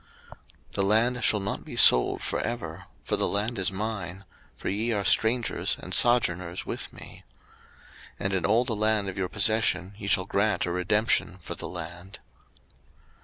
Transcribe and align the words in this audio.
03:025:023 0.69 0.71
The 0.71 0.81
land 0.81 1.23
shall 1.23 1.39
not 1.39 1.63
be 1.63 1.75
sold 1.75 2.23
for 2.23 2.39
ever: 2.39 2.85
for 3.03 3.15
the 3.17 3.27
land 3.27 3.59
is 3.59 3.71
mine, 3.71 4.25
for 4.57 4.67
ye 4.67 4.91
are 4.91 5.05
strangers 5.05 5.77
and 5.79 5.93
sojourners 5.93 6.65
with 6.65 6.91
me. 6.91 7.23
03:025:024 8.19 8.25
And 8.25 8.33
in 8.33 8.45
all 8.47 8.65
the 8.65 8.75
land 8.75 9.09
of 9.09 9.17
your 9.19 9.29
possession 9.29 9.93
ye 9.99 10.07
shall 10.07 10.25
grant 10.25 10.65
a 10.65 10.71
redemption 10.71 11.37
for 11.43 11.53
the 11.53 11.67
land. 11.69 12.17